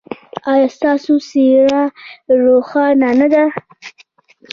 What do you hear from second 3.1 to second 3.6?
نه ده؟